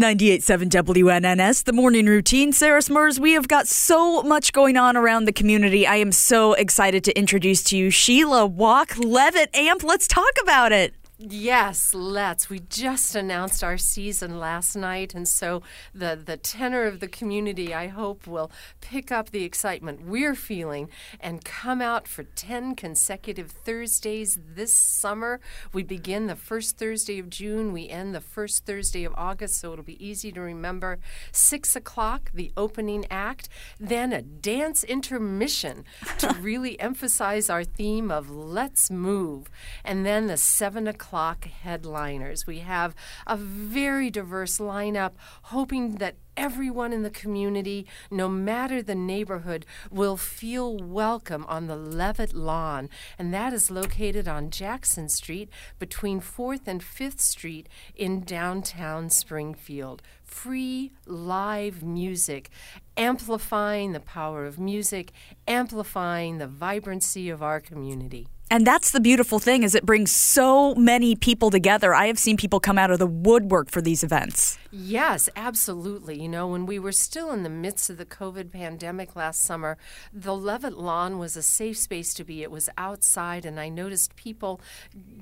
98.7 0.00 0.70
WNNS, 0.70 1.64
the 1.64 1.74
morning 1.74 2.06
routine. 2.06 2.54
Sarah 2.54 2.80
Smurs, 2.80 3.18
we 3.18 3.32
have 3.32 3.48
got 3.48 3.68
so 3.68 4.22
much 4.22 4.54
going 4.54 4.78
on 4.78 4.96
around 4.96 5.26
the 5.26 5.32
community. 5.32 5.86
I 5.86 5.96
am 5.96 6.10
so 6.10 6.54
excited 6.54 7.04
to 7.04 7.18
introduce 7.18 7.62
to 7.64 7.76
you 7.76 7.90
Sheila 7.90 8.46
Walk, 8.46 8.96
Levitt 8.96 9.54
Amp. 9.54 9.82
Let's 9.82 10.08
talk 10.08 10.32
about 10.40 10.72
it. 10.72 10.94
Yes, 11.22 11.92
let's. 11.92 12.48
We 12.48 12.60
just 12.60 13.14
announced 13.14 13.62
our 13.62 13.76
season 13.76 14.38
last 14.38 14.74
night, 14.74 15.14
and 15.14 15.28
so 15.28 15.62
the, 15.94 16.18
the 16.24 16.38
tenor 16.38 16.84
of 16.84 17.00
the 17.00 17.08
community, 17.08 17.74
I 17.74 17.88
hope, 17.88 18.26
will 18.26 18.50
pick 18.80 19.12
up 19.12 19.28
the 19.28 19.44
excitement 19.44 20.06
we're 20.06 20.34
feeling 20.34 20.88
and 21.20 21.44
come 21.44 21.82
out 21.82 22.08
for 22.08 22.22
10 22.22 22.74
consecutive 22.74 23.50
Thursdays 23.50 24.38
this 24.54 24.72
summer. 24.72 25.40
We 25.74 25.82
begin 25.82 26.26
the 26.26 26.36
first 26.36 26.78
Thursday 26.78 27.18
of 27.18 27.28
June, 27.28 27.74
we 27.74 27.90
end 27.90 28.14
the 28.14 28.22
first 28.22 28.64
Thursday 28.64 29.04
of 29.04 29.12
August, 29.14 29.60
so 29.60 29.74
it'll 29.74 29.84
be 29.84 30.02
easy 30.02 30.32
to 30.32 30.40
remember. 30.40 31.00
6 31.32 31.76
o'clock, 31.76 32.30
the 32.32 32.50
opening 32.56 33.04
act, 33.10 33.50
then 33.78 34.14
a 34.14 34.22
dance 34.22 34.84
intermission 34.84 35.84
to 36.16 36.32
really 36.40 36.80
emphasize 36.80 37.50
our 37.50 37.62
theme 37.62 38.10
of 38.10 38.30
Let's 38.30 38.90
Move, 38.90 39.50
and 39.84 40.06
then 40.06 40.26
the 40.26 40.38
7 40.38 40.88
o'clock 40.88 41.09
o'clock 41.10 41.44
headliners. 41.46 42.46
We 42.46 42.60
have 42.60 42.94
a 43.26 43.36
very 43.36 44.10
diverse 44.10 44.58
lineup, 44.58 45.14
hoping 45.42 45.96
that 45.96 46.14
everyone 46.40 46.90
in 46.90 47.02
the 47.02 47.10
community, 47.10 47.86
no 48.10 48.26
matter 48.26 48.82
the 48.82 48.94
neighborhood, 48.94 49.66
will 49.90 50.16
feel 50.16 50.74
welcome 50.78 51.44
on 51.46 51.66
the 51.66 51.76
Levitt 51.76 52.32
Lawn. 52.32 52.88
And 53.18 53.32
that 53.34 53.52
is 53.52 53.70
located 53.70 54.26
on 54.26 54.48
Jackson 54.48 55.10
Street 55.10 55.50
between 55.78 56.18
4th 56.18 56.66
and 56.66 56.80
5th 56.80 57.20
Street 57.20 57.68
in 57.94 58.22
downtown 58.22 59.10
Springfield. 59.10 60.00
Free 60.24 60.92
live 61.04 61.82
music, 61.82 62.48
amplifying 62.96 63.92
the 63.92 64.00
power 64.00 64.46
of 64.46 64.58
music, 64.58 65.12
amplifying 65.46 66.38
the 66.38 66.46
vibrancy 66.46 67.28
of 67.28 67.42
our 67.42 67.60
community. 67.60 68.28
And 68.52 68.66
that's 68.66 68.90
the 68.90 68.98
beautiful 68.98 69.38
thing 69.38 69.62
is 69.62 69.76
it 69.76 69.86
brings 69.86 70.10
so 70.10 70.74
many 70.74 71.14
people 71.14 71.50
together. 71.50 71.94
I 71.94 72.08
have 72.08 72.18
seen 72.18 72.36
people 72.36 72.58
come 72.58 72.78
out 72.78 72.90
of 72.90 72.98
the 72.98 73.06
woodwork 73.06 73.70
for 73.70 73.80
these 73.80 74.02
events. 74.02 74.58
Yes, 74.72 75.28
absolutely. 75.36 76.20
You 76.20 76.28
know, 76.30 76.46
when 76.46 76.64
we 76.64 76.78
were 76.78 76.92
still 76.92 77.30
in 77.32 77.42
the 77.42 77.50
midst 77.50 77.90
of 77.90 77.98
the 77.98 78.06
COVID 78.06 78.50
pandemic 78.50 79.14
last 79.14 79.42
summer, 79.42 79.76
the 80.12 80.34
Levitt 80.34 80.78
Lawn 80.78 81.18
was 81.18 81.36
a 81.36 81.42
safe 81.42 81.76
space 81.76 82.14
to 82.14 82.24
be. 82.24 82.42
It 82.42 82.50
was 82.50 82.70
outside, 82.78 83.44
and 83.44 83.60
I 83.60 83.68
noticed 83.68 84.16
people 84.16 84.60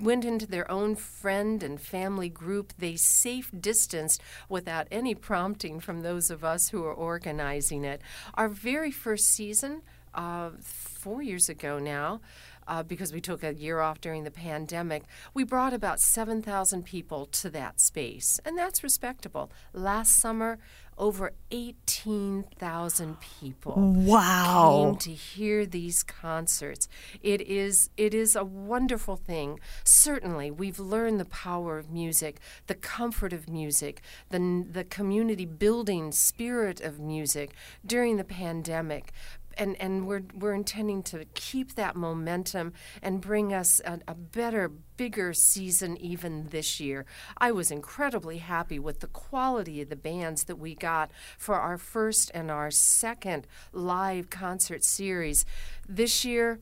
went 0.00 0.24
into 0.24 0.46
their 0.46 0.70
own 0.70 0.94
friend 0.94 1.62
and 1.62 1.80
family 1.80 2.28
group. 2.28 2.72
They 2.78 2.96
safe 2.96 3.50
distanced 3.58 4.22
without 4.48 4.86
any 4.90 5.14
prompting 5.14 5.80
from 5.80 6.02
those 6.02 6.30
of 6.30 6.44
us 6.44 6.68
who 6.68 6.84
are 6.84 6.94
organizing 6.94 7.84
it. 7.84 8.00
Our 8.34 8.48
very 8.48 8.90
first 8.90 9.28
season, 9.28 9.82
uh, 10.14 10.50
four 10.60 11.22
years 11.22 11.48
ago 11.48 11.78
now, 11.78 12.20
uh, 12.68 12.82
because 12.82 13.12
we 13.12 13.20
took 13.20 13.42
a 13.42 13.54
year 13.54 13.80
off 13.80 14.00
during 14.00 14.24
the 14.24 14.30
pandemic, 14.30 15.02
we 15.34 15.42
brought 15.42 15.72
about 15.72 15.98
7,000 15.98 16.84
people 16.84 17.26
to 17.26 17.50
that 17.50 17.80
space, 17.80 18.38
and 18.44 18.56
that's 18.56 18.84
respectable. 18.84 19.50
Last 19.72 20.16
summer, 20.16 20.58
over 20.98 21.32
18,000 21.50 23.16
people 23.20 23.74
wow. 23.76 24.82
came 24.84 24.96
to 24.96 25.10
hear 25.12 25.64
these 25.64 26.02
concerts. 26.02 26.88
It 27.22 27.40
is 27.42 27.90
it 27.96 28.12
is 28.12 28.34
a 28.34 28.44
wonderful 28.44 29.16
thing. 29.16 29.60
Certainly, 29.84 30.50
we've 30.50 30.80
learned 30.80 31.20
the 31.20 31.24
power 31.24 31.78
of 31.78 31.90
music, 31.90 32.40
the 32.66 32.74
comfort 32.74 33.32
of 33.32 33.48
music, 33.48 34.02
the 34.30 34.66
the 34.70 34.84
community 34.84 35.46
building 35.46 36.10
spirit 36.10 36.80
of 36.80 36.98
music 36.98 37.52
during 37.86 38.16
the 38.16 38.24
pandemic 38.24 39.12
and 39.58 39.76
and 39.80 40.06
we're 40.06 40.22
we're 40.34 40.54
intending 40.54 41.02
to 41.04 41.24
keep 41.34 41.74
that 41.74 41.96
momentum 41.96 42.72
and 43.02 43.20
bring 43.20 43.52
us 43.52 43.80
a, 43.84 44.00
a, 44.06 44.14
better, 44.14 44.70
bigger 44.96 45.32
season 45.32 45.96
even 45.98 46.48
this 46.48 46.80
year. 46.80 47.04
I 47.38 47.52
was 47.52 47.70
incredibly 47.70 48.38
happy 48.38 48.78
with 48.78 49.00
the 49.00 49.08
quality 49.08 49.82
of 49.82 49.88
the 49.88 49.96
bands 49.96 50.44
that 50.44 50.56
we 50.56 50.74
got 50.74 51.10
for 51.36 51.56
our 51.56 51.78
first 51.78 52.30
and 52.34 52.50
our 52.50 52.70
second 52.70 53.46
live 53.72 54.30
concert 54.30 54.84
series 54.84 55.44
this 55.88 56.24
year. 56.24 56.60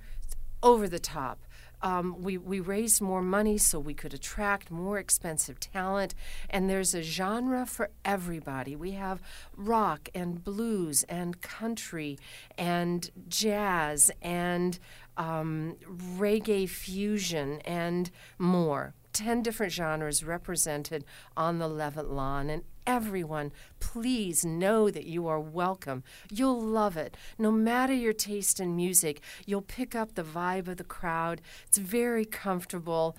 Over 0.62 0.88
the 0.88 0.98
top 0.98 1.38
um, 1.82 2.22
we, 2.22 2.38
we 2.38 2.60
raised 2.60 3.00
more 3.00 3.22
money 3.22 3.58
so 3.58 3.78
we 3.78 3.94
could 3.94 4.14
attract 4.14 4.70
more 4.70 4.98
expensive 4.98 5.60
talent. 5.60 6.14
And 6.48 6.68
there's 6.68 6.94
a 6.94 7.02
genre 7.02 7.66
for 7.66 7.90
everybody. 8.04 8.74
We 8.76 8.92
have 8.92 9.20
rock 9.56 10.08
and 10.14 10.42
blues 10.42 11.04
and 11.04 11.40
country 11.40 12.18
and 12.56 13.10
jazz 13.28 14.10
and 14.22 14.78
um, 15.16 15.76
reggae 16.18 16.68
fusion 16.68 17.60
and 17.64 18.10
more. 18.38 18.94
10 19.12 19.42
different 19.42 19.72
genres 19.72 20.22
represented 20.22 21.04
on 21.36 21.58
the 21.58 21.68
Levitt 21.68 22.10
lawn, 22.10 22.50
and 22.50 22.62
everyone, 22.86 23.50
please 23.80 24.44
know 24.44 24.90
that 24.90 25.06
you 25.06 25.26
are 25.26 25.40
welcome. 25.40 26.04
You'll 26.30 26.60
love 26.60 26.98
it. 26.98 27.16
No 27.38 27.50
matter 27.50 27.94
your 27.94 28.12
taste 28.12 28.60
in 28.60 28.76
music, 28.76 29.22
you'll 29.46 29.62
pick 29.62 29.94
up 29.94 30.14
the 30.14 30.22
vibe 30.22 30.68
of 30.68 30.76
the 30.76 30.84
crowd. 30.84 31.40
It's 31.66 31.78
very 31.78 32.26
comfortable. 32.26 33.16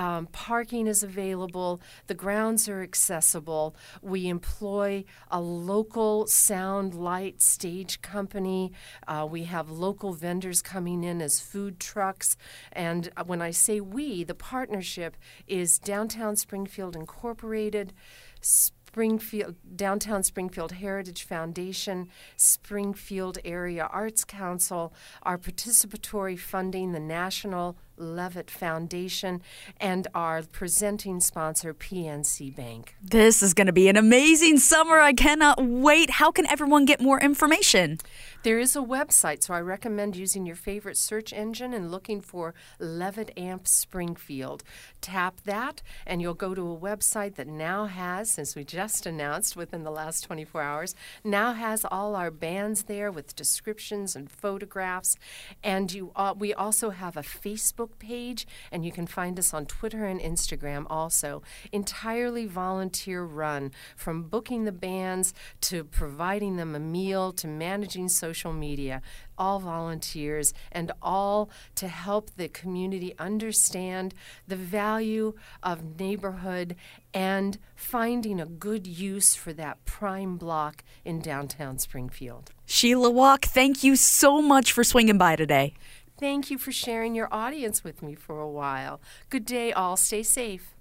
Um, 0.00 0.28
parking 0.28 0.86
is 0.86 1.02
available. 1.02 1.82
The 2.06 2.14
grounds 2.14 2.70
are 2.70 2.80
accessible. 2.80 3.76
We 4.00 4.28
employ 4.28 5.04
a 5.30 5.42
local 5.42 6.26
sound 6.26 6.94
light 6.94 7.42
stage 7.42 8.00
company. 8.00 8.72
Uh, 9.06 9.28
we 9.30 9.44
have 9.44 9.68
local 9.68 10.14
vendors 10.14 10.62
coming 10.62 11.04
in 11.04 11.20
as 11.20 11.38
food 11.38 11.78
trucks. 11.78 12.38
And 12.72 13.10
uh, 13.14 13.24
when 13.24 13.42
I 13.42 13.50
say 13.50 13.78
we, 13.78 14.24
the 14.24 14.34
partnership 14.34 15.18
is 15.46 15.78
Downtown 15.78 16.34
Springfield 16.34 16.96
Incorporated. 16.96 17.92
Springfield 18.40 19.54
Downtown 19.76 20.24
Springfield 20.24 20.72
Heritage 20.72 21.22
Foundation, 21.22 22.08
Springfield 22.36 23.38
Area 23.44 23.88
Arts 23.92 24.24
Council 24.24 24.92
our 25.22 25.38
participatory 25.38 26.36
funding 26.36 26.90
the 26.90 26.98
National 26.98 27.76
Levitt 28.00 28.50
Foundation 28.50 29.42
and 29.78 30.08
our 30.14 30.42
presenting 30.42 31.20
sponsor, 31.20 31.74
PNC 31.74 32.54
Bank. 32.56 32.94
This 33.02 33.42
is 33.42 33.54
going 33.54 33.66
to 33.66 33.72
be 33.72 33.88
an 33.88 33.96
amazing 33.96 34.58
summer. 34.58 34.98
I 34.98 35.12
cannot 35.12 35.62
wait. 35.62 36.10
How 36.10 36.30
can 36.30 36.46
everyone 36.46 36.84
get 36.84 37.00
more 37.00 37.20
information? 37.20 37.98
There 38.42 38.58
is 38.58 38.74
a 38.74 38.80
website, 38.80 39.42
so 39.42 39.52
I 39.52 39.60
recommend 39.60 40.16
using 40.16 40.46
your 40.46 40.56
favorite 40.56 40.96
search 40.96 41.32
engine 41.32 41.74
and 41.74 41.90
looking 41.90 42.22
for 42.22 42.54
Levitt 42.78 43.32
Amp 43.36 43.68
Springfield. 43.68 44.64
Tap 45.02 45.42
that, 45.44 45.82
and 46.06 46.22
you'll 46.22 46.34
go 46.34 46.54
to 46.54 46.72
a 46.72 46.78
website 46.78 47.34
that 47.34 47.46
now 47.46 47.84
has, 47.84 48.30
since 48.30 48.56
we 48.56 48.64
just 48.64 49.04
announced 49.04 49.56
within 49.56 49.84
the 49.84 49.90
last 49.90 50.22
24 50.24 50.62
hours, 50.62 50.94
now 51.22 51.52
has 51.52 51.84
all 51.90 52.16
our 52.16 52.30
bands 52.30 52.84
there 52.84 53.10
with 53.10 53.36
descriptions 53.36 54.16
and 54.16 54.30
photographs. 54.30 55.16
And 55.62 55.92
you, 55.92 56.12
uh, 56.16 56.34
we 56.36 56.54
also 56.54 56.90
have 56.90 57.16
a 57.16 57.22
Facebook 57.22 57.89
Facebook 57.90 57.98
page, 57.98 58.46
and 58.70 58.84
you 58.84 58.92
can 58.92 59.06
find 59.06 59.38
us 59.38 59.54
on 59.54 59.66
Twitter 59.66 60.04
and 60.04 60.20
Instagram 60.20 60.86
also. 60.88 61.42
Entirely 61.72 62.46
volunteer 62.46 63.22
run, 63.22 63.72
from 63.96 64.24
booking 64.24 64.64
the 64.64 64.72
bands 64.72 65.34
to 65.62 65.84
providing 65.84 66.56
them 66.56 66.74
a 66.74 66.80
meal 66.80 67.32
to 67.32 67.46
managing 67.46 68.08
social 68.08 68.52
media. 68.52 69.02
All 69.38 69.58
volunteers 69.58 70.52
and 70.70 70.92
all 71.00 71.50
to 71.76 71.88
help 71.88 72.30
the 72.36 72.48
community 72.48 73.14
understand 73.18 74.14
the 74.46 74.56
value 74.56 75.32
of 75.62 75.98
neighborhood 75.98 76.76
and 77.14 77.58
finding 77.74 78.38
a 78.38 78.46
good 78.46 78.86
use 78.86 79.34
for 79.34 79.52
that 79.54 79.82
prime 79.86 80.36
block 80.36 80.84
in 81.04 81.20
downtown 81.20 81.78
Springfield. 81.78 82.52
Sheila 82.66 83.10
Walk, 83.10 83.46
thank 83.46 83.82
you 83.82 83.96
so 83.96 84.40
much 84.40 84.72
for 84.72 84.84
swinging 84.84 85.18
by 85.18 85.36
today. 85.36 85.74
Thank 86.20 86.50
you 86.50 86.58
for 86.58 86.70
sharing 86.70 87.14
your 87.14 87.28
audience 87.32 87.82
with 87.82 88.02
me 88.02 88.14
for 88.14 88.40
a 88.40 88.48
while. 88.48 89.00
Good 89.30 89.46
day, 89.46 89.72
all. 89.72 89.96
Stay 89.96 90.22
safe. 90.22 90.74